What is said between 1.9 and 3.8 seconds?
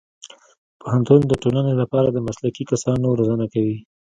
د مسلکي کسانو روزنه کوي.